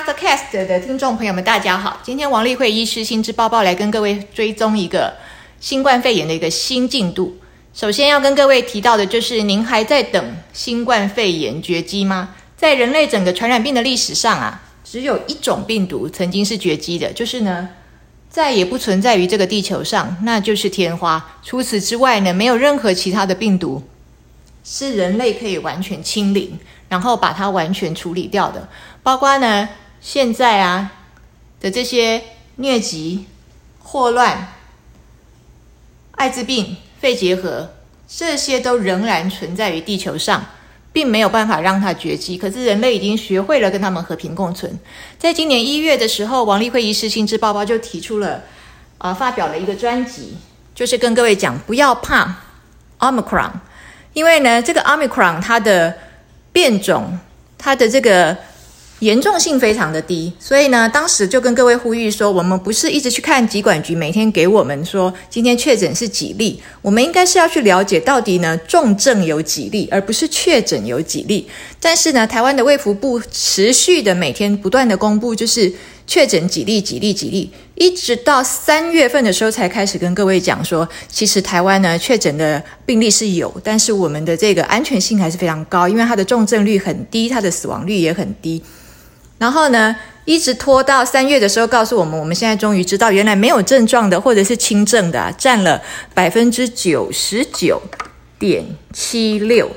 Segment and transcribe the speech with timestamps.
[0.00, 1.98] Podcast 的听众朋友们，大家好！
[2.02, 5.14] 今天王丽慧医师新知报报来跟各位追踪一个
[5.58, 7.38] 新冠肺炎的一个新进度。
[7.72, 12.34] 首先要跟各位提到的就是，您还在等新冠肺炎绝迹吗？
[12.58, 17.70] 在人类整个传染病的历史上啊，只有一种病毒曾经是绝迹的，就是呢，
[18.28, 21.38] 再也不存在于这个地球上，那就是天花。
[21.42, 23.82] 除此之外呢，没有任何其他的病毒
[24.62, 26.58] 是人类可以完全清零，
[26.90, 28.68] 然后把它完全处理掉的。
[29.02, 29.68] 包括呢，
[30.06, 30.92] 现在啊
[31.60, 32.22] 的这些
[32.60, 33.26] 疟疾、
[33.80, 34.52] 霍乱、
[36.12, 37.72] 艾滋病、肺结核，
[38.06, 40.46] 这些都仍然存在于地球上，
[40.92, 42.38] 并没有办法让它绝迹。
[42.38, 44.78] 可是人类已经学会了跟他们和平共存。
[45.18, 48.44] 在今年一月的时候，王立辉医师心智报报就提出了
[48.98, 50.36] 啊，发表了一个专辑，
[50.72, 52.32] 就是跟各位讲不要怕
[53.00, 53.50] Omicron，
[54.12, 55.98] 因为呢，这个 Omicron 它的
[56.52, 57.18] 变种，
[57.58, 58.36] 它的这个。
[59.00, 71.46] 严重性非常的低，所以呢，当时就跟各位呼吁说，我们不是一直去看疾管局每天给我们说今天确诊是几例，我们应该是要去了解到底呢重症有几例，而不是确诊有几例。
[71.78, 75.70] 但是呢，台湾的卫福部持续的每天不断的公布，就是
[76.06, 88.62] 确诊几例几例几例，一直到三月份的时候才开始跟各位讲说，其实台湾呢确诊的病例是有，但是我们的这个安全性还是非常高，因为它的重症率很低，它的死亡率也很低。
[89.38, 95.82] 然后呢，一直拖到三月的时候，告诉我们，我们现在终于知道，原来没有症状的或者是轻症的，占了
[96.14, 97.80] 百分之九十九
[98.38, 99.70] 点七六。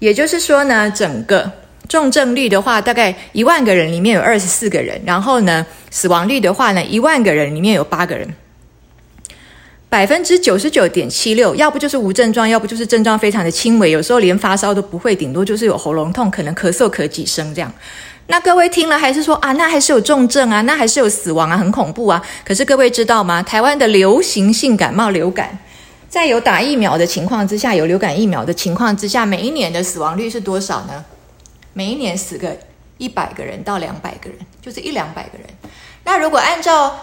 [0.00, 1.50] 也就是说呢，整个
[1.88, 8.34] 重症率的话，大概一万个人里面有二十四个人，然后呢，死亡率的话呢，一万个人里面有八个人，
[9.88, 17.72] 百分之九十九点七六，要不就是无症状，要不就是症状非常的轻微，有时候连发烧都不会，顶多就是有喉咙痛，可能咳嗽咳几声这样。
[18.30, 22.24] 那各位听了还是说啊，那还是有重症啊，那还是有死亡啊，很恐怖啊。
[22.44, 23.42] 可是各位知道吗？
[23.42, 25.58] 台湾的流行性感冒流感，
[26.08, 31.04] 在有打疫苗的情况之下，有流感疫苗的情况之下，每一年的死亡率是多少呢？
[31.72, 32.56] 每一年死个
[32.98, 35.48] 一百个人到两百个人，就是一两百个人。
[36.04, 36.96] 那如果按照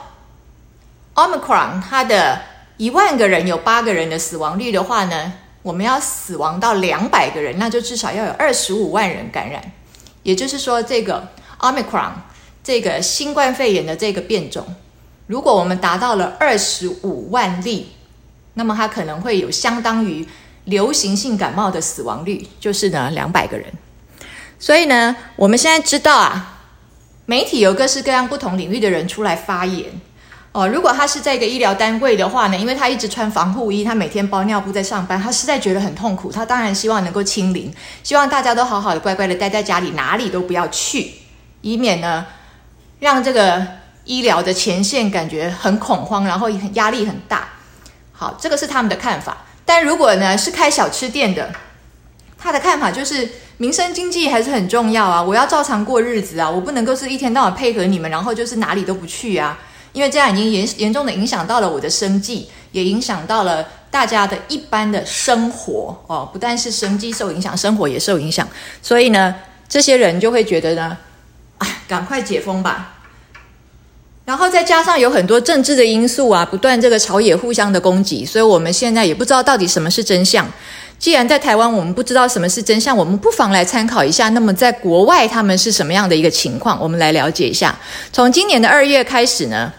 [1.14, 2.40] Omicron 它的
[2.78, 9.62] 一万个人有八个人的死亡率的话呢，我们要死亡到两百个人，那就至少要有二十五万人感染。
[10.28, 11.26] 也就是说，这个
[11.58, 12.12] Omicron
[12.62, 14.68] 这个新冠肺炎的这个变种，
[15.26, 17.88] 如果我们达到了二十五万例，
[18.56, 20.28] 那么它可能会有相当于
[20.66, 23.72] 流行性感冒的死亡率，就是呢两百个人。
[24.60, 26.60] 所以呢，我们现在知道啊，
[27.26, 29.86] 媒体有各式各样不同领域的人出来发言。
[30.58, 36.32] 哦，如果他是在一个医疗单位的话呢，因为他一直穿防护衣，他每天包尿布在上班，他实在觉得很痛苦。
[36.32, 41.14] 他当然希望能够清零，希望大家都好好的、乖乖的待在家里，哪里都不要去，
[41.62, 42.26] 以免呢
[42.98, 43.64] 让这个
[44.06, 47.50] 医疗的前线感觉很恐慌，然后很压力很大。
[48.12, 49.38] 好，这个是他们的看法。
[49.64, 51.52] 但如果呢是开小吃店的，
[52.36, 59.56] 他的看法就是民生经济还是很重要啊，我要照常过日子啊，我不能够是一天到晚配合你们，然后就是哪里都不去啊。
[59.98, 68.48] 因为这样已经严严重的影响到了我的生计，也影响到了大家的一般的生活哦，不但是生计受影响，生活也受影响。
[68.80, 69.34] 所以呢，
[69.68, 70.96] 这些人就会觉得呢，
[71.58, 72.94] 哎，赶快解封吧。
[74.24, 80.48] 然后再加上有很多政治的因素啊，不断这个朝野互相的攻击，所以我们现在也不知道到底什么是真相。
[81.00, 84.30] 既然在台湾我们不知道什么是真相，我们不妨来参考一下。
[84.30, 86.80] 那么在国外他们是什么样的一个情况？
[86.80, 87.76] 我们来了解一下。
[88.14, 89.74] 从今年的二月开始呢？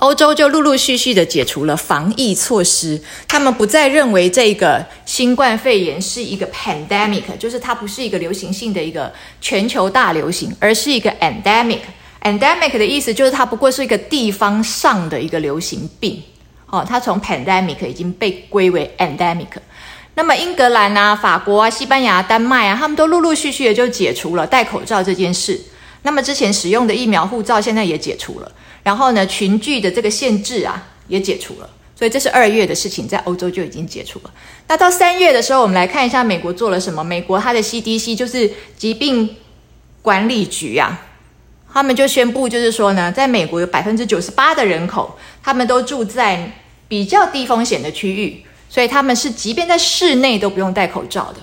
[0.00, 9.12] 欧洲就陆陆续续的解除了防疫措施，他们不再认为这个新冠肺炎是一个 pandemic，就是它不是一个流行性的一个
[9.42, 11.80] 全球大流行，而是一个 endemic。
[12.22, 16.22] endemic 的意思就是它不过是一个地方上的一个流行病。
[16.70, 19.48] 哦，它从 pandemic 已经被归为 endemic。
[20.14, 25.60] 那么英格兰啊、法国啊、西班牙、丹麦啊，他们都陆陆续续的就解除了戴口罩这件事。
[26.02, 28.50] 那么之前使用的疫苗护照现在也解除了。
[28.90, 34.30] 然后呢，群聚的这个限制啊也解除了，所以这是二月的事情，在欧洲就已经解除了。
[34.66, 37.04] 那到三月的时候，我们来看一下美国做了什么。
[37.04, 39.36] 美国它的 CDC 就是疾病
[40.02, 41.06] 管理局啊，
[41.72, 46.50] 他们就宣布，就是说呢，在美国有百分之九十八的人口，他们都住在
[46.88, 51.38] 比较低风险的区域，所以他们是即便在室内都不用戴口罩的。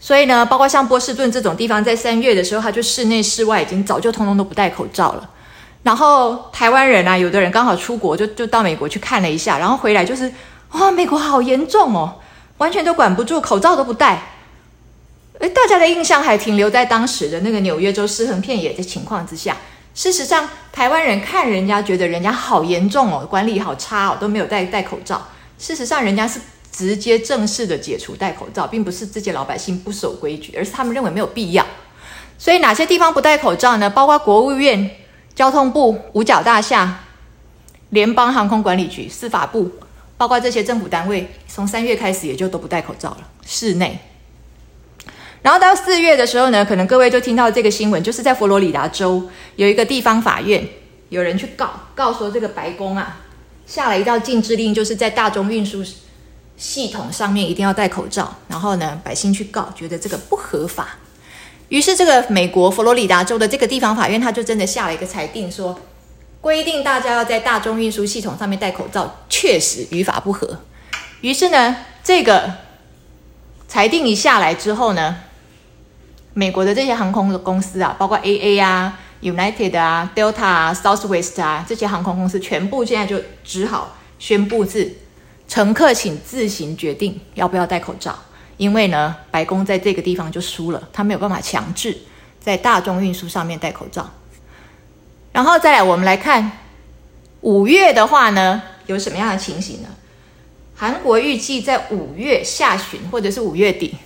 [0.00, 5.30] 所以呢，包括像波士顿这种地方，在三月的时候，他就室内室外已经早就通通都不戴口罩了。
[5.82, 10.32] 然后台湾人啊，有的人刚好出国，就就到美国去看了一下，然后回来就是，
[10.72, 12.20] 哇，美国好严重哦，
[12.58, 14.22] 完全都管不住，口罩都不戴。
[15.40, 19.56] 哎，大家的印象还停留在当时的那个纽约州尸横遍野的情况之下。
[19.94, 25.20] 事实上，台湾人看人家觉得人家好严重哦，管理好差哦，都没有戴戴口罩。
[25.58, 26.40] 事实上，人家是
[26.70, 31.66] 直接正式的解除戴口罩，并不是这些老百姓不守规矩，而是他们认为没有必要。
[32.38, 33.90] 所以哪些地方不戴口罩呢？
[33.90, 34.90] 包括国务院、
[35.34, 37.00] 交通部、五角大厦、
[37.90, 39.70] 联邦航空管理局、司法部，
[40.16, 43.98] 包括这些政府单位，从三月开始也就都不戴口罩了，室内。
[45.42, 50.68] 然后到四月的时候呢，可能各位就听到这个新闻，就是在佛罗里达州有一个地方法院，
[51.08, 53.20] 有人去告，告说这个白宫啊
[53.66, 55.82] 下了一道禁制令，就是在大众运输
[56.56, 58.36] 系统上面一定要戴口罩。
[58.46, 60.98] 然后呢，百姓去告，觉得这个不合法。
[61.72, 65.80] 于是这个美国佛罗里达州的这个地方法院，他就真的下了一个裁定，说
[66.38, 70.60] 规定大家要在大众运输系统上面戴口罩，确实与法不合。
[71.22, 71.74] 于是呢，
[72.04, 72.52] 这个
[73.66, 75.16] 裁定一下来之后呢。
[76.34, 84.90] 美国的这些航空的公司啊，包括 A A 啊、United 啊、Delta 啊、Southwest 啊这些航空公司，全部现在就只好宣布是
[85.46, 88.18] 乘客请自行决定要不要戴口罩，
[88.62, 91.98] 因为呢，白宫在这个地方就输了，他没有办法强制
[92.40, 94.08] 在大众运输上面戴口罩。
[95.32, 96.52] 然后再来，我们来看
[97.40, 99.88] 五月的话呢，有什么样的情形呢？
[100.76, 103.96] 韩国预计在五月下旬或者是五月底。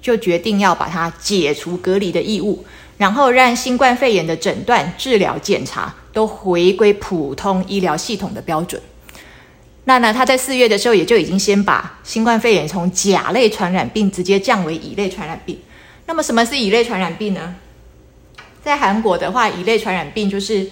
[0.00, 2.64] 就决定要把它解除隔离的义务，
[2.96, 8.80] 然后让新冠肺炎的诊断、治疗、检查都回归普通医疗系统的标准。
[9.88, 15.60] 那呢，他在四月的时候也就已经先把新冠肺炎从甲类传染病直接降为乙类传染病。
[16.06, 17.54] 那么什么是乙类传染病呢？
[18.64, 20.68] 在韩国的话，乙类传染病就是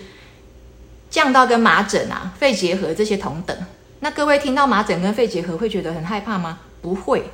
[1.09, 3.57] 降到跟麻疹啊、肺结核这些同等。
[4.01, 6.59] 那各位听到麻疹跟肺结核会觉得很害怕吗？
[6.83, 7.31] 不会。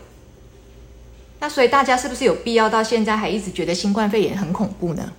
[1.40, 5.10] 那所以大家是不是有必要到现在还一直觉得新冠肺炎很恐怖呢？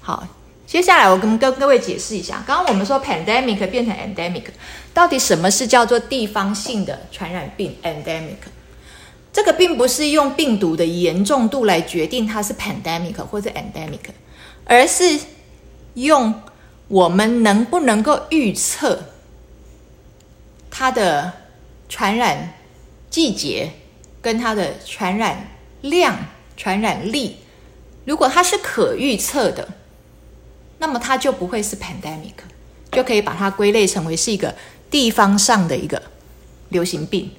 [0.00, 0.24] 好，
[0.70, 4.44] 接下来我跟跟各位解释一下，刚刚我们说 pandemic 变成 endemic，
[4.94, 8.36] 到底什么是叫做地方性的传染病 endemic？
[9.32, 13.98] 这个并不是用病毒的严重度来决定它是 pandemic 或者 endemic，
[14.64, 15.18] 而是
[15.94, 16.32] 用
[16.86, 19.02] 我们能不能够预测
[20.70, 21.32] 它的
[21.88, 22.54] 传染
[23.10, 23.72] 季节。
[24.22, 25.48] 跟它的传染
[25.80, 26.14] 量、
[26.54, 27.38] 传染力，
[28.04, 29.66] 如果它是可预测的，
[30.80, 32.32] 那么它就不会是 pandemic，
[32.90, 34.52] 就可以把它归类成为是一个
[34.90, 36.02] 地方上的一个
[36.70, 37.30] 流行病。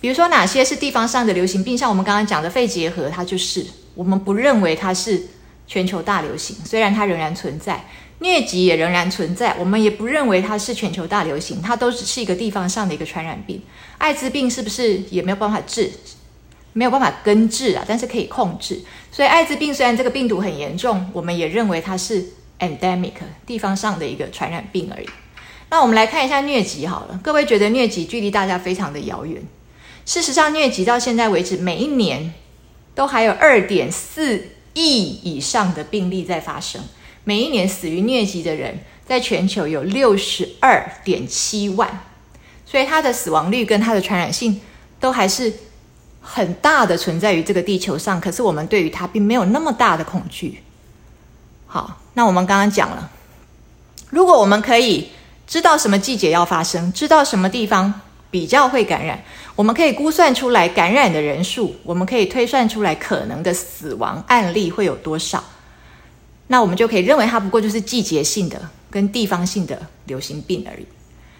[0.00, 1.78] 比如说哪些是地方上的流行病？
[1.78, 3.64] 像我们刚刚讲的肺结核，它就是
[3.94, 5.22] 我们不认为它是
[5.66, 7.76] 全球大流行，虽然它仍然存在；
[8.20, 13.62] 疟疾也仍然存在，我们也不认为它是全球大流行，它都只是一个地方上的一个传染病。
[13.98, 15.92] 艾滋病是不是也没有办法治？
[16.72, 18.80] 没有办法根治啊，但是可以控制。
[19.12, 22.24] 所以艾滋病虽然这个病毒很严重，我们也认为它是
[22.62, 23.12] endemic
[23.44, 25.06] 地方上的一个传染病而已。
[25.68, 27.20] 那我们来看一下疟疾好了。
[27.22, 29.42] 各位觉得疟疾距离大家非常的遥远？
[30.06, 32.32] 事实上，疟疾到现在为止，每一年
[32.94, 36.80] 都还有二点四亿以上的病例在发生。
[37.24, 42.00] 每一年死于疟疾的人，在全球有六十二点七万，
[42.64, 44.60] 所以它的死亡率跟它的传染性
[44.98, 45.52] 都还是。
[46.24, 50.62] 很大的存在于这个地球上，可是我们对于它并没有那么大的恐惧。
[51.72, 53.10] 好，那我们刚刚讲了，
[54.10, 55.08] 如果我们可以
[55.46, 59.24] 知道什么季节要发生，知道什么地方比较会感染，
[59.56, 65.42] 我们可以估算出来感染的人数，我们可以推算出来可能的死亡案例会有多少，
[66.48, 70.86] 那我们就可以认为它不过就是季节性的跟地方性的流行病而已。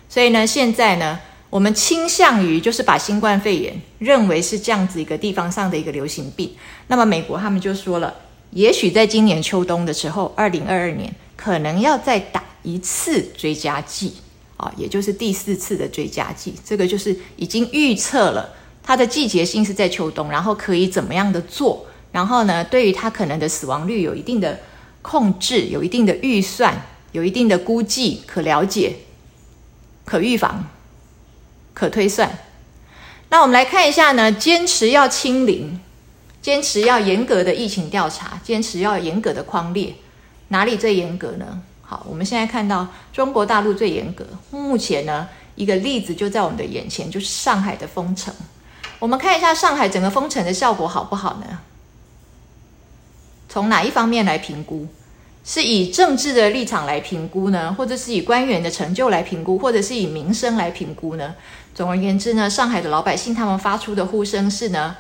[0.09, 1.21] 所以呢，现在呢。
[1.51, 6.51] 我们倾向于就是把新冠肺炎认为是这样子一个地方上的一个流行病。
[6.87, 8.15] 那么美国他们就说了，
[8.53, 14.15] 也许在今年秋冬的时候，二零二二年可能要再打一次追加剂
[14.57, 16.55] 啊，也就是第四次的追加剂。
[16.65, 24.61] 这个就是已经预测了它的季节性是在秋冬，然后可以怎么样的做，然后呢，对于它可能的死亡率有一定的
[25.03, 28.97] 控制，有一定的预算，有一定的估计，可了解，
[30.05, 30.69] 可预防。
[31.75, 32.39] 可推算，
[33.31, 34.31] 那我们来看一下呢？
[34.31, 35.81] 坚持要清零，
[36.43, 39.95] 坚持要严格的疫情调查，坚持要严格的框列，
[40.49, 41.63] 哪里最严格呢？
[41.81, 44.27] 好，我们现在看到中国大陆最严格。
[44.51, 48.35] 目前呢，一个例子就在我们的眼前，就是上海的封城。
[48.99, 51.61] 我们看一下上海整个封城的效果好不好呢？
[53.49, 54.87] 从哪一方面来评估？
[55.45, 61.35] 是以政治的立场来评估呢，或者是以官员的成就来评估，或者是以民生来评估呢？
[61.75, 64.97] 总而言之呢，上海的老百姓他们发出的呼声是呢，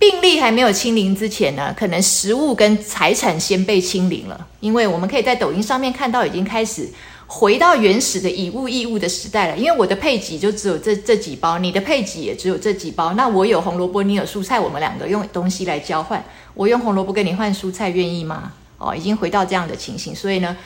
[0.00, 6.88] 病例还没有清零之前呢，可能食物跟财产先被清零了，因为我们可以在抖音上面看到，已经开始
[7.26, 9.56] 回到原始的以物易物的时代了。
[9.58, 18.52] 因为我的配给就只有这这几包，你的配给也只有这几包，那我有红萝卜，你有蔬菜，我们两个用东西来交换，我用红萝卜跟你换蔬菜，愿意吗？
[18.78, 20.56] 哦，已经回到这样的情形，所以呢，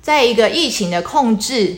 [0.00, 1.74] 在一个疫情的控制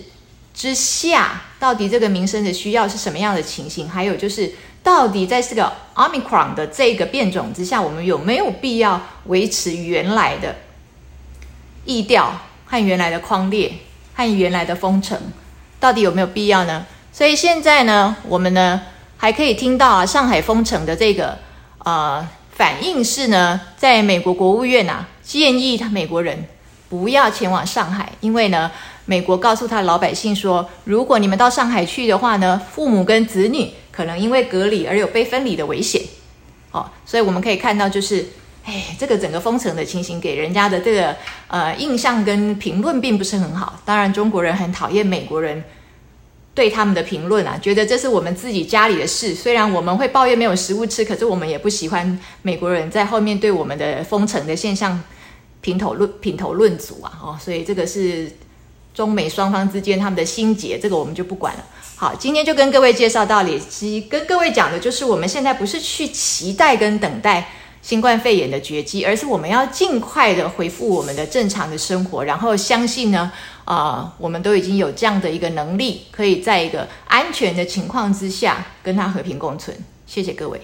[0.52, 3.88] 之下，到底这个民生的需要是什么样的情形？
[3.88, 4.52] 还有就是。
[4.82, 10.56] 到底在这个 omicron 的这个变种之下，我们有没有必要维持原来的
[11.84, 12.32] 意调
[12.64, 13.70] 和原来的框列
[14.14, 15.18] 和原来的封城？
[15.78, 16.86] 到底有没有必要呢？
[17.12, 18.80] 所以现在呢，我们呢
[19.16, 21.36] 还可以听到啊，上海封城的这个
[21.84, 26.46] 呃反应是呢，在美国国务院啊建议他美国人
[26.88, 28.70] 不要前往上海，因为呢，
[29.04, 33.70] 美国告诉他老百姓说，如果你们到上海去的话呢，父母跟子女。
[33.98, 36.00] 可能因为隔离而有被分离的危险，
[36.70, 38.24] 哦，所以我们可以看到，就是，
[38.64, 41.16] 哎，这个整个封城的情形给人家的这个
[41.48, 43.82] 呃印象跟评论并不是很好。
[43.84, 45.64] 当然，中国人很讨厌美国人
[46.54, 49.34] 对他们的评论啊，觉得这是我们自己家里的事。
[49.34, 55.02] 虽然我们会抱怨没有食物吃，可是我们也不喜欢美国人在后面对我们的封城的现象
[55.60, 58.30] 评头论评头论足啊，哦，所以这个是
[58.94, 61.64] 中美双方之间他们的心结，这个我们就不管了。
[62.00, 63.60] 好，今天就跟各位介绍到里，
[64.08, 67.50] 跟各位讲的就是我们现在不是去期待跟等待
[67.82, 73.32] 新冠肺炎的绝迹，而是我们要尽快的恢复我们的正常的生活，然后相信呢，
[73.64, 79.76] 啊，我们都已经有这样的一个能力，可以在一个安全的情况之下跟它和平共存。
[80.06, 80.60] 谢谢各位。